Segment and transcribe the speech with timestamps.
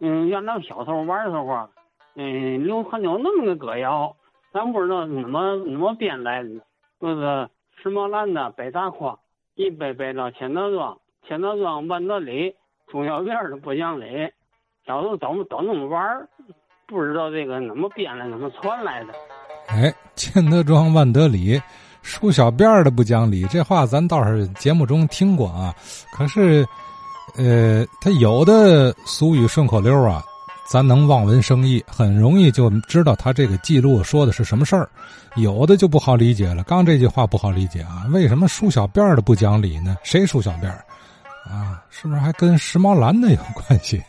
[0.00, 1.68] 嗯，原来小时候玩的时候，
[2.16, 4.14] 嗯，流传有那么个歌谣，
[4.52, 6.50] 咱不知道怎么怎么编来的，
[7.00, 7.48] 就是
[7.82, 9.18] 石磨兰的北大筐，
[9.54, 12.54] 一北北到千德庄，千德庄万德里，
[12.86, 14.30] 中小辫的不讲理。
[14.86, 16.26] 小时候都都那么玩，
[16.86, 19.12] 不知道这个怎么编来，怎么传来的。
[19.68, 21.60] 哎，千德庄万德里，
[22.00, 25.74] 梳小辫儿的不讲理，这话咱倒是节目中听过啊。
[26.10, 26.64] 可是，
[27.38, 30.22] 呃，他有的俗语顺口溜啊，
[30.68, 34.88] 咱能望文生义，很容易就知道他这个记录说的是什么事儿。
[35.36, 36.64] 有的就不好理解了。
[36.64, 39.96] 刚这句话不好理解啊，为什么梳小辫儿的不讲理呢？
[40.02, 40.84] 谁梳小辫儿？
[41.48, 44.02] 啊，是不是还跟时髦男的有关系？